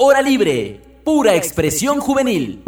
[0.00, 2.62] Hora libre, pura expresión juvenil.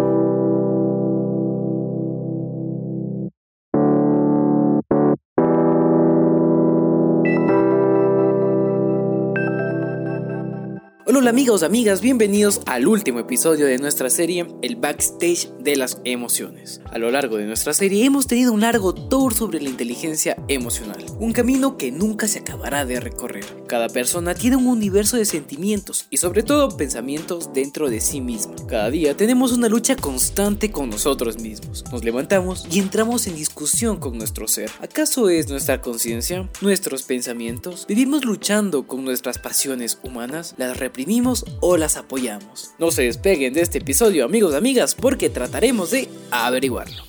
[11.30, 16.80] Amigos, amigas, bienvenidos al último episodio de nuestra serie El Backstage de las Emociones.
[16.90, 21.06] A lo largo de nuestra serie hemos tenido un largo tour sobre la inteligencia emocional,
[21.20, 23.44] un camino que nunca se acabará de recorrer.
[23.68, 28.56] Cada persona tiene un universo de sentimientos y sobre todo pensamientos dentro de sí misma.
[28.66, 31.84] Cada día tenemos una lucha constante con nosotros mismos.
[31.92, 34.68] Nos levantamos y entramos en discusión con nuestro ser.
[34.80, 37.86] ¿Acaso es nuestra conciencia, nuestros pensamientos?
[37.86, 40.56] ¿Vivimos luchando con nuestras pasiones humanas?
[40.58, 41.19] ¿Las reprimimos?
[41.60, 42.70] O las apoyamos.
[42.78, 47.04] No se despeguen de este episodio amigos y amigas porque trataremos de averiguarlo.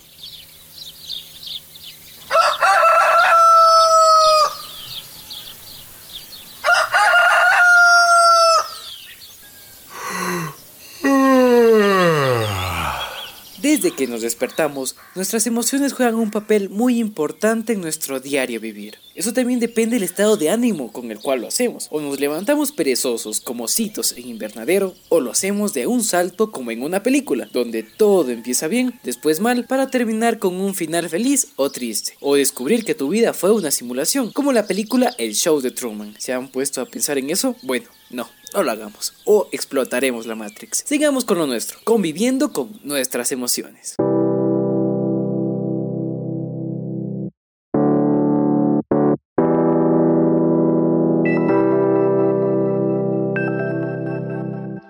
[13.62, 18.98] Desde que nos despertamos, nuestras emociones juegan un papel muy importante en nuestro diario vivir.
[19.22, 21.88] Eso también depende del estado de ánimo con el cual lo hacemos.
[21.92, 26.72] O nos levantamos perezosos como citos en invernadero, o lo hacemos de un salto como
[26.72, 31.50] en una película, donde todo empieza bien, después mal, para terminar con un final feliz
[31.56, 32.18] o triste.
[32.20, 36.16] O descubrir que tu vida fue una simulación, como la película El Show de Truman.
[36.18, 37.56] ¿Se han puesto a pensar en eso?
[37.62, 39.14] Bueno, no, no lo hagamos.
[39.26, 40.84] O explotaremos la Matrix.
[40.84, 43.98] Sigamos con lo nuestro, conviviendo con nuestras emociones.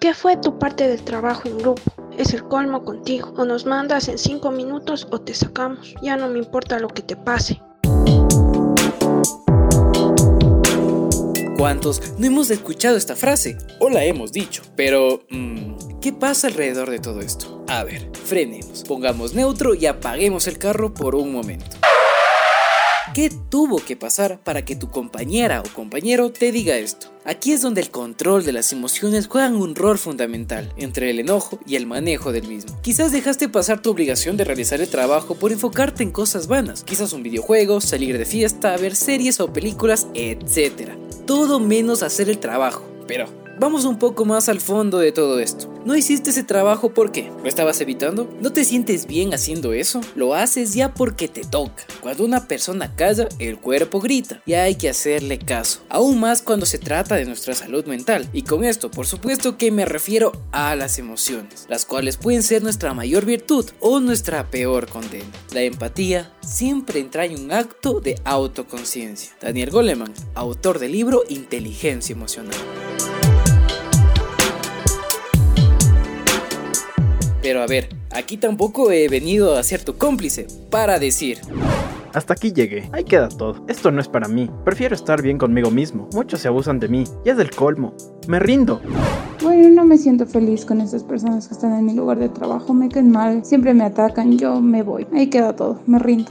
[0.01, 1.83] ¿Qué fue tu parte del trabajo en grupo?
[2.17, 3.35] Es el colmo contigo.
[3.37, 5.93] O nos mandas en 5 minutos o te sacamos.
[6.01, 7.61] Ya no me importa lo que te pase.
[11.55, 13.59] ¿Cuántos no hemos escuchado esta frase?
[13.77, 14.63] O la hemos dicho.
[14.75, 17.63] Pero, mmm, ¿qué pasa alrededor de todo esto?
[17.67, 21.77] A ver, frenemos, pongamos neutro y apaguemos el carro por un momento.
[23.13, 27.07] ¿Qué tuvo que pasar para que tu compañera o compañero te diga esto?
[27.25, 31.59] Aquí es donde el control de las emociones juegan un rol fundamental entre el enojo
[31.67, 32.79] y el manejo del mismo.
[32.81, 37.11] Quizás dejaste pasar tu obligación de realizar el trabajo por enfocarte en cosas vanas, quizás
[37.11, 40.91] un videojuego, salir de fiesta, ver series o películas, etc.
[41.25, 42.85] Todo menos hacer el trabajo.
[43.07, 45.71] Pero, Vamos un poco más al fondo de todo esto.
[45.85, 48.27] ¿No hiciste ese trabajo porque lo estabas evitando?
[48.41, 50.01] ¿No te sientes bien haciendo eso?
[50.15, 51.83] Lo haces ya porque te toca.
[51.99, 55.81] Cuando una persona calla, el cuerpo grita y hay que hacerle caso.
[55.89, 58.27] Aún más cuando se trata de nuestra salud mental.
[58.33, 62.63] Y con esto, por supuesto que me refiero a las emociones, las cuales pueden ser
[62.63, 65.29] nuestra mayor virtud o nuestra peor condena.
[65.53, 69.33] La empatía siempre entraña un acto de autoconciencia.
[69.39, 72.57] Daniel Goleman, autor del libro Inteligencia Emocional.
[77.41, 81.39] Pero a ver, aquí tampoco he venido a ser tu cómplice para decir...
[82.13, 82.89] Hasta aquí llegué.
[82.91, 83.63] Ahí queda todo.
[83.69, 84.49] Esto no es para mí.
[84.65, 86.09] Prefiero estar bien conmigo mismo.
[86.13, 87.05] Muchos se abusan de mí.
[87.23, 87.93] Ya es del colmo.
[88.27, 88.81] Me rindo.
[89.41, 92.73] Bueno, no me siento feliz con estas personas que están en mi lugar de trabajo.
[92.73, 93.45] Me caen mal.
[93.45, 94.37] Siempre me atacan.
[94.37, 95.07] Yo me voy.
[95.13, 95.81] Ahí queda todo.
[95.87, 96.29] Me rindo.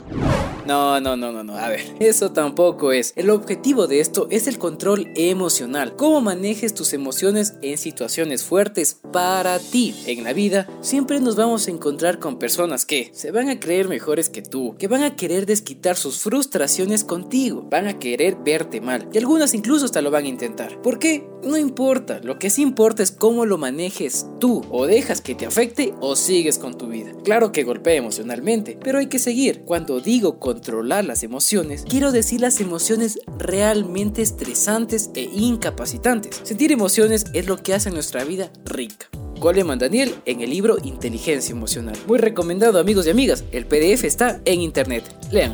[0.65, 1.57] No, no, no, no, no.
[1.57, 3.13] A ver, eso tampoco es.
[3.15, 5.95] El objetivo de esto es el control emocional.
[5.95, 9.95] Cómo manejes tus emociones en situaciones fuertes para ti.
[10.05, 13.87] En la vida siempre nos vamos a encontrar con personas que se van a creer
[13.87, 18.81] mejores que tú, que van a querer desquitar sus frustraciones contigo, van a querer verte
[18.81, 20.81] mal y algunas incluso hasta lo van a intentar.
[20.81, 21.27] ¿Por qué?
[21.43, 22.19] No importa.
[22.23, 24.63] Lo que sí importa es cómo lo manejes tú.
[24.69, 27.13] O dejas que te afecte o sigues con tu vida.
[27.23, 29.61] Claro que golpea emocionalmente, pero hay que seguir.
[29.65, 36.41] Cuando digo controlar las emociones, quiero decir las emociones realmente estresantes e incapacitantes.
[36.43, 39.07] Sentir emociones es lo que hace nuestra vida rica.
[39.39, 41.95] Goleman Daniel en el libro Inteligencia Emocional.
[42.05, 45.05] Muy recomendado amigos y amigas, el PDF está en internet.
[45.31, 45.53] Lean.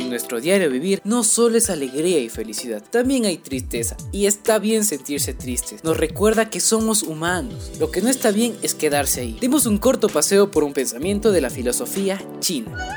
[0.00, 4.58] En nuestro diario vivir no solo es alegría y felicidad, también hay tristeza y está
[4.58, 5.84] bien sentirse tristes.
[5.84, 7.70] Nos recuerda que somos humanos.
[7.78, 9.36] Lo que no está bien es quedarse ahí.
[9.42, 12.96] Demos un corto paseo por un pensamiento de la filosofía china.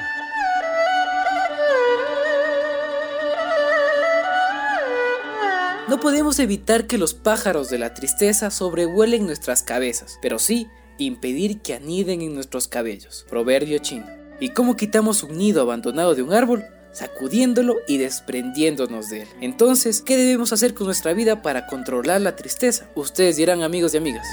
[5.89, 11.59] No podemos evitar que los pájaros de la tristeza sobrevuelen nuestras cabezas, pero sí impedir
[11.59, 13.25] que aniden en nuestros cabellos.
[13.29, 14.06] Proverbio chino.
[14.39, 16.63] ¿Y cómo quitamos un nido abandonado de un árbol?
[16.94, 19.28] Sacudiéndolo y desprendiéndonos de él.
[19.42, 22.88] Entonces, ¿qué debemos hacer con nuestra vida para controlar la tristeza?
[22.95, 24.28] Ustedes dirán amigos y amigas.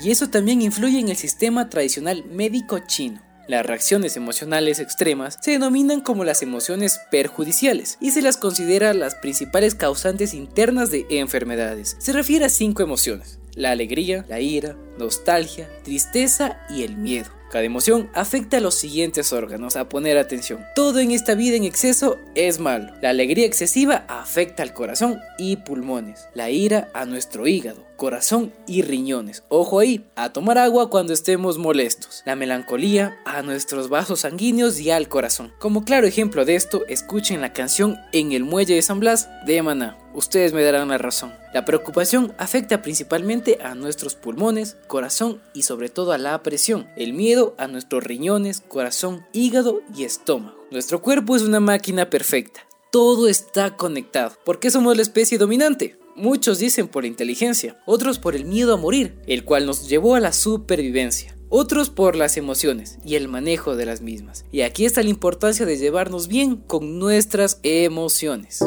[0.00, 5.52] Y eso también influye en el sistema tradicional médico chino Las reacciones emocionales extremas se
[5.52, 11.96] denominan como las emociones perjudiciales y se las considera las principales causantes internas de enfermedades.
[11.98, 17.37] Se refiere a cinco emociones, la alegría, la ira, nostalgia, tristeza y el miedo.
[17.50, 20.64] Cada emoción afecta a los siguientes órganos, a poner atención.
[20.74, 22.92] Todo en esta vida en exceso es malo.
[23.00, 26.28] La alegría excesiva afecta al corazón y pulmones.
[26.34, 29.42] La ira a nuestro hígado, corazón y riñones.
[29.48, 32.22] Ojo ahí, a tomar agua cuando estemos molestos.
[32.24, 35.52] La melancolía a nuestros vasos sanguíneos y al corazón.
[35.58, 39.60] Como claro ejemplo de esto, escuchen la canción En el muelle de San Blas de
[39.62, 39.98] Maná.
[40.14, 41.34] Ustedes me darán la razón.
[41.52, 46.88] La preocupación afecta principalmente a nuestros pulmones, corazón y sobre todo a la presión.
[46.96, 50.56] El miedo a nuestros riñones, corazón, hígado y estómago.
[50.70, 52.64] Nuestro cuerpo es una máquina perfecta.
[52.92, 54.36] Todo está conectado.
[54.44, 55.98] ¿Por qué somos la especie dominante?
[56.18, 60.20] Muchos dicen por inteligencia, otros por el miedo a morir, el cual nos llevó a
[60.20, 64.44] la supervivencia otros por las emociones y el manejo de las mismas.
[64.52, 68.62] Y aquí está la importancia de llevarnos bien con nuestras emociones.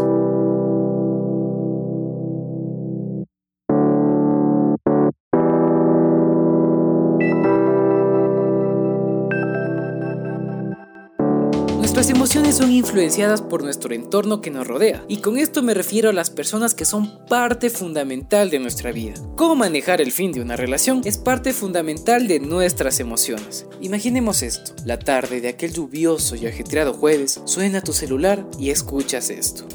[12.02, 16.10] Nuestras emociones son influenciadas por nuestro entorno que nos rodea, y con esto me refiero
[16.10, 19.14] a las personas que son parte fundamental de nuestra vida.
[19.36, 23.68] Cómo manejar el fin de una relación es parte fundamental de nuestras emociones.
[23.82, 29.30] Imaginemos esto, la tarde de aquel lluvioso y ajetreado jueves, suena tu celular y escuchas
[29.30, 29.68] esto.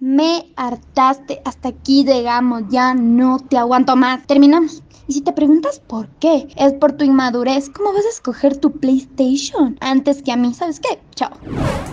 [0.00, 4.26] Me hartaste, hasta aquí llegamos, ya no te aguanto más.
[4.26, 4.82] Terminamos.
[5.06, 7.68] Y si te preguntas por qué, es por tu inmadurez.
[7.68, 10.54] ¿Cómo vas a escoger tu PlayStation antes que a mí?
[10.54, 10.98] ¿Sabes qué?
[11.14, 11.30] Chao.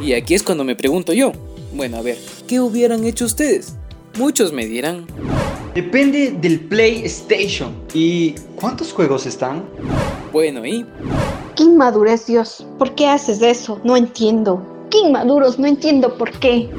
[0.01, 1.33] Y aquí es cuando me pregunto yo.
[1.73, 2.17] Bueno, a ver,
[2.47, 3.75] ¿qué hubieran hecho ustedes?
[4.17, 5.05] Muchos me dirán.
[5.75, 7.73] Depende del PlayStation.
[7.93, 9.65] ¿Y cuántos juegos están?
[10.31, 10.85] Bueno, ¿y?
[11.55, 12.65] ¡Qué inmadurez, Dios!
[12.77, 13.79] ¿Por qué haces eso?
[13.83, 14.65] No entiendo.
[14.89, 15.59] ¡Qué inmaduros!
[15.59, 16.69] No entiendo por qué.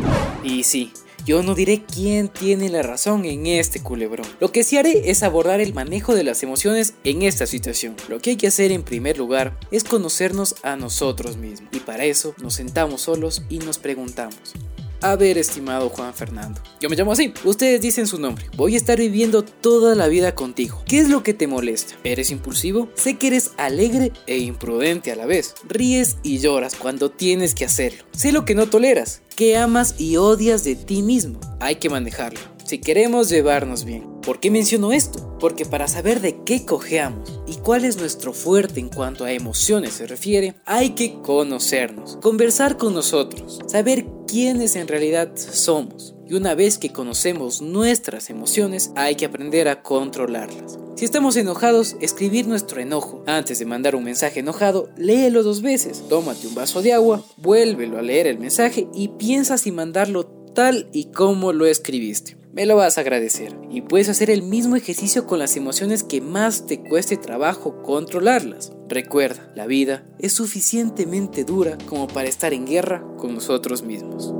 [0.45, 0.93] Y sí,
[1.25, 4.27] yo no diré quién tiene la razón en este culebrón.
[4.41, 7.95] Lo que sí haré es abordar el manejo de las emociones en esta situación.
[8.09, 11.71] Lo que hay que hacer en primer lugar es conocernos a nosotros mismos.
[11.73, 14.55] Y para eso nos sentamos solos y nos preguntamos,
[15.03, 16.61] a ver, estimado Juan Fernando.
[16.81, 17.33] Yo me llamo así.
[17.45, 18.47] Ustedes dicen su nombre.
[18.57, 20.83] Voy a estar viviendo toda la vida contigo.
[20.87, 21.95] ¿Qué es lo que te molesta?
[22.05, 22.89] ¿Eres impulsivo?
[22.95, 25.55] Sé que eres alegre e imprudente a la vez.
[25.69, 28.05] Ríes y lloras cuando tienes que hacerlo.
[28.13, 29.23] Sé lo que no toleras.
[29.37, 31.41] Que amas y odias de ti mismo.
[31.61, 32.41] Hay que manejarlo.
[32.65, 34.07] Si queremos llevarnos bien.
[34.23, 35.32] ¿Por qué menciono esto?
[35.43, 39.95] Porque para saber de qué cojeamos y cuál es nuestro fuerte en cuanto a emociones
[39.95, 46.15] se refiere, hay que conocernos, conversar con nosotros, saber quiénes en realidad somos.
[46.29, 50.79] Y una vez que conocemos nuestras emociones, hay que aprender a controlarlas.
[50.95, 53.25] Si estamos enojados, escribir nuestro enojo.
[53.27, 56.05] Antes de mandar un mensaje enojado, léelo dos veces.
[56.09, 60.25] Tómate un vaso de agua, vuélvelo a leer el mensaje y piensa si mandarlo
[60.55, 63.57] tal y como lo escribiste me lo vas a agradecer.
[63.71, 68.73] Y puedes hacer el mismo ejercicio con las emociones que más te cueste trabajo controlarlas.
[68.89, 74.35] Recuerda, la vida es suficientemente dura como para estar en guerra con nosotros mismos.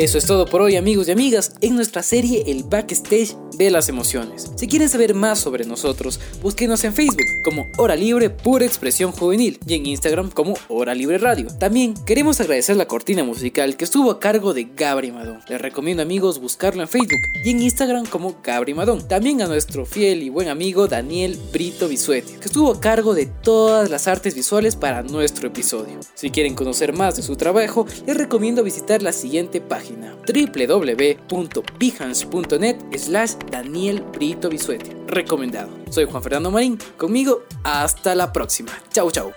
[0.00, 3.90] Eso es todo por hoy amigos y amigas en nuestra serie El Backstage de las
[3.90, 4.50] Emociones.
[4.56, 9.58] Si quieren saber más sobre nosotros, búsquenos en Facebook como Hora Libre Pura Expresión Juvenil
[9.66, 11.48] y en Instagram como Hora Libre Radio.
[11.58, 15.40] También queremos agradecer la cortina musical que estuvo a cargo de Gabri Madón.
[15.50, 19.06] Les recomiendo amigos buscarlo en Facebook y en Instagram como Gabri Madón.
[19.06, 23.26] También a nuestro fiel y buen amigo Daniel Brito Bisuete, que estuvo a cargo de
[23.26, 26.00] todas las artes visuales para nuestro episodio.
[26.14, 29.60] Si quieren conocer más de su trabajo, les recomiendo visitar la siguiente
[29.90, 34.96] página www.behance.net slash Daniel Brito Bisuete.
[35.06, 35.70] Recomendado.
[35.90, 36.78] Soy Juan Fernando Marín.
[36.96, 38.72] Conmigo, hasta la próxima.
[38.92, 39.34] Chau, chau.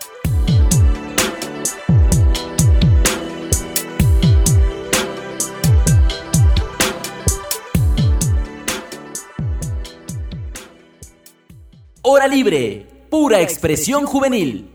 [12.05, 14.72] Hora libre, pura expresión juvenil.